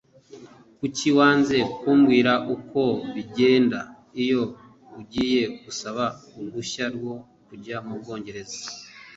Kuki 0.79 1.07
wanze 1.17 1.57
kumbwira 1.79 2.31
uko 2.55 2.81
bigenda 3.13 3.79
iyo 4.23 4.41
ugiye 4.99 5.41
gusaba 5.65 6.05
uruhushya 6.37 6.85
rwo 6.95 7.13
kujya 7.47 7.77
mu 7.87 7.95
bwongereza? 8.01 8.59